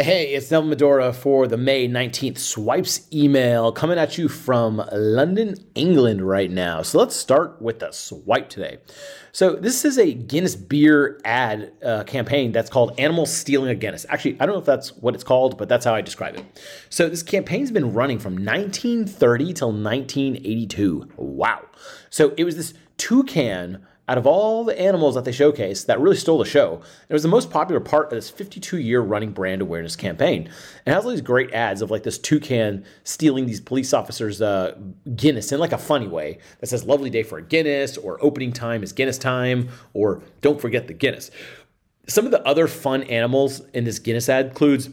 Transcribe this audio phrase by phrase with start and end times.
[0.00, 5.56] Hey, it's Neville Medhora for the May 19th Swipes email coming at you from London,
[5.74, 6.82] England right now.
[6.82, 8.78] So let's start with the swipe today.
[9.32, 14.06] So this is a Guinness beer ad uh, campaign that's called Animals Stealing a Guinness.
[14.08, 16.44] Actually, I don't know if that's what it's called, but that's how I describe it.
[16.90, 21.08] So this campaign's been running from 1930 till 1982.
[21.16, 21.62] Wow.
[22.08, 26.16] So it was this toucan out of all the animals that they showcased that really
[26.16, 29.60] stole the show, it was the most popular part of this 52 year running brand
[29.60, 30.48] awareness campaign.
[30.86, 34.76] It has all these great ads of like this toucan stealing these police officers' uh,
[35.14, 38.52] Guinness in like a funny way that says "Lovely day for a Guinness" or "Opening
[38.52, 41.30] time is Guinness time" or "Don't forget the Guinness."
[42.06, 44.88] Some of the other fun animals in this Guinness ad includes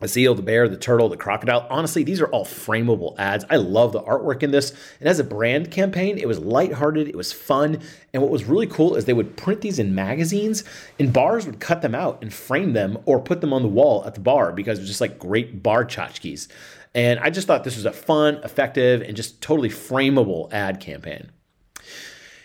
[0.00, 1.66] the seal, the bear, the turtle, the crocodile.
[1.70, 3.44] Honestly, these are all frameable ads.
[3.50, 4.72] I love the artwork in this.
[5.00, 7.80] And as a brand campaign, it was lighthearted, it was fun.
[8.12, 10.64] And what was really cool is they would print these in magazines,
[10.98, 14.04] and bars would cut them out and frame them or put them on the wall
[14.06, 16.48] at the bar because it was just like great bar tchotchkes.
[16.94, 21.30] And I just thought this was a fun, effective, and just totally frameable ad campaign.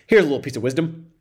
[0.05, 1.12] Here's a little piece of wisdom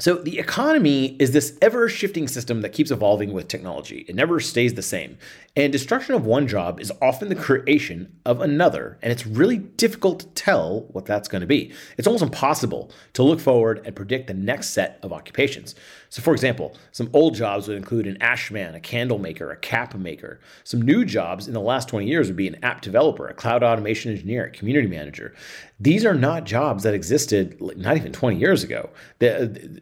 [0.00, 4.04] so, the economy is this ever shifting system that keeps evolving with technology.
[4.08, 5.18] It never stays the same.
[5.54, 8.98] And destruction of one job is often the creation of another.
[9.02, 11.72] And it's really difficult to tell what that's going to be.
[11.96, 15.76] It's almost impossible to look forward and predict the next set of occupations.
[16.08, 19.94] So, for example, some old jobs would include an ashman, a candle maker, a cap
[19.94, 20.40] maker.
[20.64, 23.62] Some new jobs in the last 20 years would be an app developer, a cloud
[23.62, 25.34] automation engineer, a community manager.
[25.78, 28.90] These are not jobs that existed not even 20 years ago.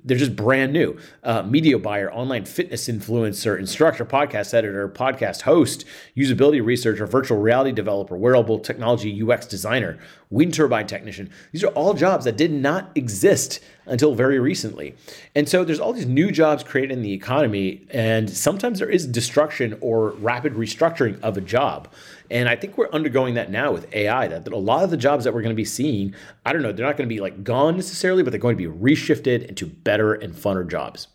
[0.04, 0.98] They're, just brand new.
[1.22, 5.84] Uh, media buyer, online fitness influencer, instructor, podcast editor, podcast host,
[6.16, 9.98] usability researcher, virtual reality developer, wearable technology UX designer,
[10.32, 11.30] wind turbine technician.
[11.52, 14.94] These are all jobs that did not exist until very recently.
[15.34, 19.06] And so there's all these new jobs created in the economy, and sometimes there is
[19.06, 21.88] destruction or rapid restructuring of a job.
[22.30, 25.24] And I think we're undergoing that now with AI, that, a lot of the jobs
[25.24, 26.14] that we're going to be seeing,
[26.46, 28.70] I don't know, they're not going to be like gone necessarily, but they're going to
[28.70, 31.08] be reshifted into better and funner jobs.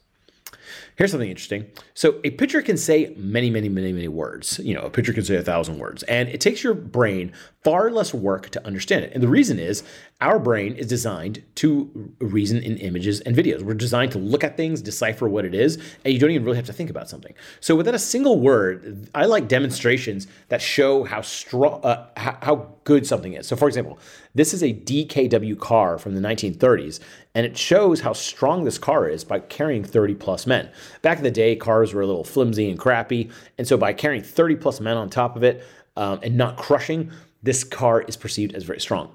[0.95, 1.65] Here's something interesting.
[1.93, 4.59] So a picture can say many, many, many, many words.
[4.59, 7.31] You know, a picture can say a thousand words, and it takes your brain
[7.63, 9.11] far less work to understand it.
[9.13, 9.83] And the reason is
[10.21, 13.61] our brain is designed to reason in images and videos.
[13.61, 16.55] We're designed to look at things, decipher what it is, and you don't even really
[16.55, 17.33] have to think about something.
[17.59, 23.05] So without a single word, I like demonstrations that show how strong, uh, how good
[23.05, 23.45] something is.
[23.45, 23.99] So for example,
[24.33, 26.99] this is a DKW car from the 1930s,
[27.35, 30.56] and it shows how strong this car is by carrying 30 plus men.
[31.01, 34.23] Back in the day, cars were a little flimsy and crappy, and so by carrying
[34.23, 35.63] 30 plus men on top of it
[35.95, 37.11] um, and not crushing,
[37.43, 39.11] this car is perceived as very strong.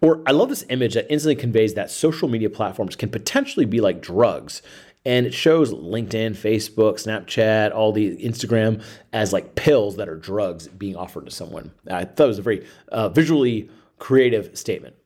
[0.00, 3.80] Or I love this image that instantly conveys that social media platforms can potentially be
[3.80, 4.62] like drugs.
[5.06, 10.68] And it shows LinkedIn, Facebook, Snapchat, all the Instagram as like pills that are drugs
[10.68, 11.72] being offered to someone.
[11.90, 13.68] I thought it was a very uh, visually
[13.98, 14.96] creative statement.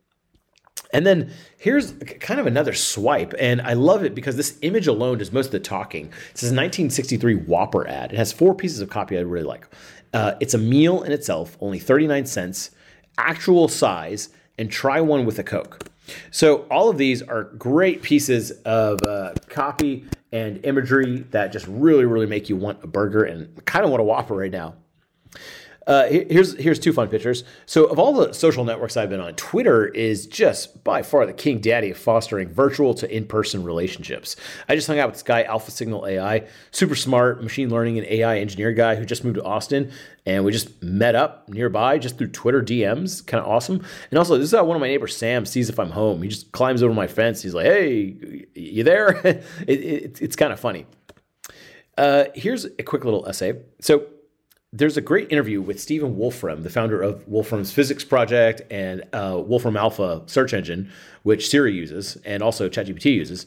[0.93, 5.19] And then here's kind of another swipe, and I love it because this image alone
[5.19, 6.09] does most of the talking.
[6.33, 8.13] This is a 1963 Whopper ad.
[8.13, 9.69] It has four pieces of copy I really like.
[10.15, 12.71] Uh, it's a meal in itself, only 39 cents,
[13.19, 15.91] actual size, and try one with a Coke.
[16.31, 22.07] So all of these are great pieces of uh, copy and imagery that just really,
[22.07, 24.75] really make you want a burger and kind of want a Whopper right now.
[25.89, 27.45] Uh, here's here's two fun pictures.
[27.65, 31.33] So of all the social networks I've been on, Twitter is just by far the
[31.33, 34.37] king daddy of fostering virtual to in-person relationships.
[34.69, 38.07] I just hung out with this guy, Alpha Signal AI, super smart machine learning and
[38.07, 39.91] AI engineer guy who just moved to Austin,
[40.27, 43.27] and we just met up nearby just through Twitter DMs.
[43.27, 43.83] Kind of awesome.
[44.11, 46.23] And also, this is how one of my neighbors, Sam, sees if I'm home.
[46.23, 47.41] He just climbs over my fence.
[47.41, 50.85] He's like, "Hey, you there?" it, it, it's kind of funny.
[51.97, 53.55] Uh, here's a quick little essay.
[53.81, 54.07] So
[54.73, 59.43] there's a great interview with Stephen Wolfram, the founder of Wolfram's Physics Project and uh,
[59.45, 60.91] Wolfram Alpha search engine,
[61.23, 63.47] which Siri uses and also ChatGPT uses.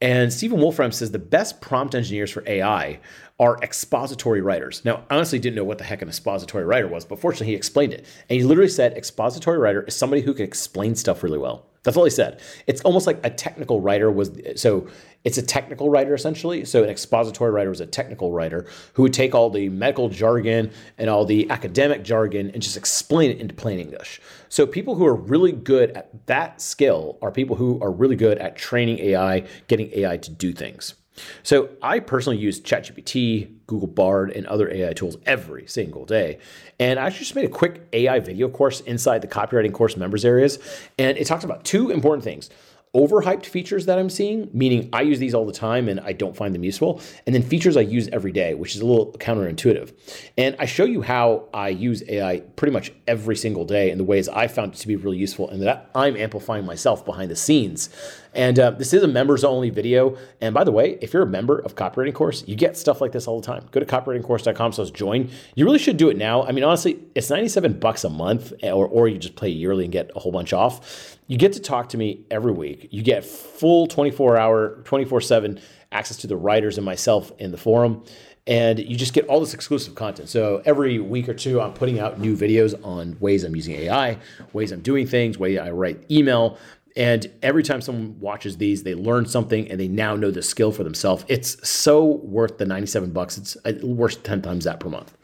[0.00, 3.00] And Stephen Wolfram says the best prompt engineers for AI
[3.40, 4.84] are expository writers.
[4.84, 7.54] Now, I honestly didn't know what the heck an expository writer was, but fortunately, he
[7.54, 8.06] explained it.
[8.28, 11.66] And he literally said expository writer is somebody who can explain stuff really well.
[11.82, 12.40] That's all he said.
[12.66, 14.86] It's almost like a technical writer was so
[15.24, 16.64] it's a technical writer essentially.
[16.64, 20.70] So an expository writer was a technical writer who would take all the medical jargon
[20.98, 24.20] and all the academic jargon and just explain it into plain English.
[24.48, 28.38] So people who are really good at that skill are people who are really good
[28.38, 30.94] at training AI, getting AI to do things.
[31.42, 36.38] So I personally use ChatGPT, Google Bard, and other AI tools every single day.
[36.78, 40.24] And I actually just made a quick AI video course inside the copywriting course members
[40.24, 40.58] areas.
[40.98, 42.50] And it talks about two important things
[42.94, 46.36] overhyped features that I'm seeing, meaning I use these all the time and I don't
[46.36, 49.92] find them useful, and then features I use every day, which is a little counterintuitive.
[50.36, 54.04] And I show you how I use AI pretty much every single day in the
[54.04, 57.36] ways I found it to be really useful and that I'm amplifying myself behind the
[57.36, 57.90] scenes.
[58.34, 60.16] And uh, this is a members only video.
[60.40, 63.12] And by the way, if you're a member of Copywriting Course, you get stuff like
[63.12, 63.66] this all the time.
[63.70, 65.30] Go to copywritingcourse.com slash join.
[65.54, 66.44] You really should do it now.
[66.44, 69.92] I mean, honestly, it's 97 bucks a month or, or you just play yearly and
[69.92, 71.18] get a whole bunch off.
[71.30, 72.88] You get to talk to me every week.
[72.90, 75.60] You get full 24 hour, 24 seven
[75.92, 78.02] access to the writers and myself in the forum
[78.48, 80.28] and you just get all this exclusive content.
[80.28, 84.18] So every week or two, I'm putting out new videos on ways I'm using AI,
[84.52, 86.58] ways I'm doing things, way I write email,
[86.96, 90.72] and every time someone watches these, they learn something and they now know the skill
[90.72, 91.24] for themselves.
[91.28, 93.38] It's so worth the 97 bucks.
[93.38, 95.16] It's uh, worth 10 times that per month.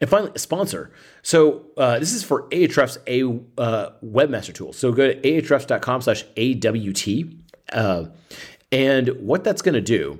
[0.00, 0.92] And finally, a sponsor.
[1.22, 3.22] So uh, this is for Ahrefs A
[3.60, 4.72] uh, webmaster tool.
[4.72, 7.34] So go to ahrefs.com slash AWT.
[7.72, 8.06] Uh,
[8.70, 10.18] and what that's going to do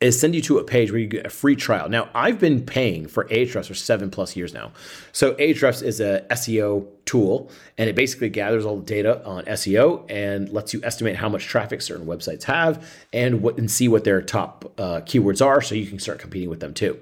[0.00, 1.88] is send you to a page where you get a free trial.
[1.90, 4.72] Now, I've been paying for Ahrefs for seven plus years now.
[5.12, 10.10] So Ahrefs is a SEO tool, and it basically gathers all the data on SEO
[10.10, 14.04] and lets you estimate how much traffic certain websites have and what and see what
[14.04, 16.98] their top uh, keywords are, so you can start competing with them too.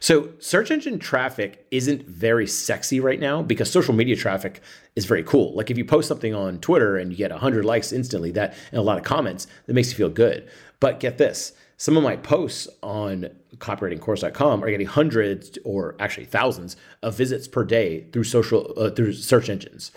[0.00, 4.60] So search engine traffic isn't very sexy right now because social media traffic
[4.96, 5.54] is very cool.
[5.54, 8.80] Like if you post something on Twitter and you get 100 likes instantly, that and
[8.80, 10.48] a lot of comments, that makes you feel good.
[10.80, 16.76] But get this some of my posts on copywritingcourse.com are getting hundreds or actually thousands
[17.02, 19.90] of visits per day through social uh, through search engines.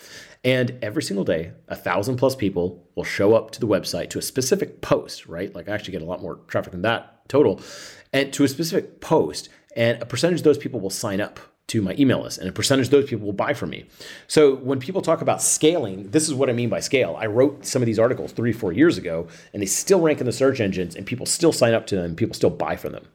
[0.45, 4.19] And every single day a thousand plus people will show up to the website to
[4.19, 5.53] a specific post right?
[5.53, 7.59] Like i actually get a lot more traffic than that total.
[8.13, 11.81] And to a specific post and a percentage of those people will sign up to
[11.81, 13.85] my email list and a percentage of those people will buy from me.
[14.27, 17.15] So when people talk about scaling, this is what I mean by scale.
[17.19, 20.25] I wrote some of these articles three, four years ago, and they still rank in
[20.25, 23.05] the search engines and people still sign up to them, people still buy from them.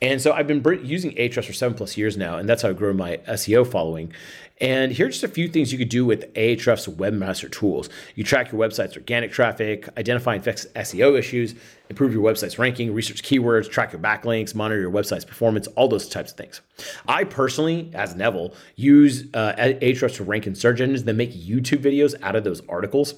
[0.00, 2.72] And so I've been using Ahrefs for seven plus years now, and that's how I
[2.72, 4.12] grew my SEO following.
[4.60, 7.88] And here are just a few things you could do with Ahrefs webmaster tools.
[8.14, 11.54] You track your website's organic traffic, identify and fix SEO issues,
[11.88, 16.08] improve your website's ranking, research keywords, track your backlinks, monitor your website's performance, all those
[16.08, 16.60] types of things.
[17.08, 21.78] I personally, as Neville, use uh, Ahrefs to rank in search engines, then make YouTube
[21.78, 23.14] videos out of those articles.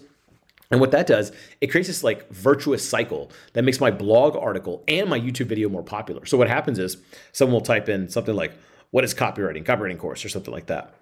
[0.72, 1.30] And what that does,
[1.60, 5.68] it creates this like virtuous cycle that makes my blog article and my YouTube video
[5.68, 6.24] more popular.
[6.24, 6.96] So what happens is
[7.30, 8.54] someone will type in something like,
[8.90, 10.94] what is copywriting, copywriting course, or something like that.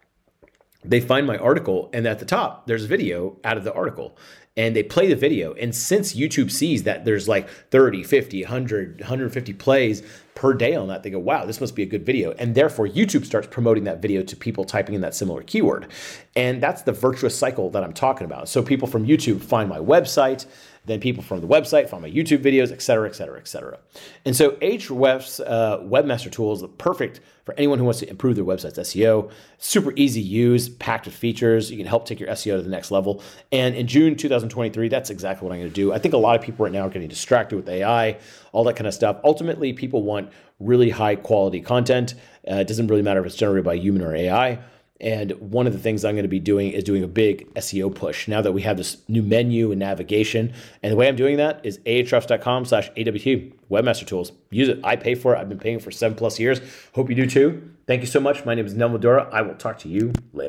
[0.82, 4.17] They find my article, and at the top, there's a video out of the article
[4.56, 5.55] and they play the video.
[5.55, 10.03] And since YouTube sees that there's like 30, 50, 100, 150 plays
[10.35, 12.32] per day on that, they go, wow, this must be a good video.
[12.32, 15.87] And therefore, YouTube starts promoting that video to people typing in that similar keyword.
[16.35, 18.49] And that's the virtuous cycle that I'm talking about.
[18.49, 20.47] So people from YouTube find my website,
[20.87, 23.79] then people from the website from my YouTube videos, et cetera, et cetera, et cetera.
[24.25, 28.44] And so Ahrefs uh, Webmaster Tool is perfect for anyone who wants to improve their
[28.44, 29.31] website's SEO.
[29.59, 31.71] Super easy to use, packed with features.
[31.71, 33.23] You can help take your SEO to the next level.
[33.53, 35.93] And in June 2023, that's exactly what I'm going to do.
[35.93, 38.19] I think a lot of people right now are getting distracted with AI,
[38.53, 39.19] all that kind of stuff.
[39.25, 40.31] Ultimately, people want
[40.61, 42.15] really high quality content.
[42.50, 44.61] Uh, it doesn't really matter if it's generated by human or AI.
[45.00, 47.94] And one of the things I'm going to be doing is doing a big SEO
[47.94, 50.52] push now that we have this new menu and navigation.
[50.82, 54.32] And the way I'm doing that is ahrefs.com slash AWT, webmaster tools.
[54.50, 54.81] Use it.
[54.85, 55.38] I pay for it.
[55.38, 56.61] I've been paying for seven plus years.
[56.94, 57.70] Hope you do too.
[57.87, 58.44] Thank you so much.
[58.44, 59.29] My name is Neville Medhora.
[59.32, 60.39] I will talk to you later.